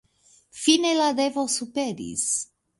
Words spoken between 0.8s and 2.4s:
la devo superis.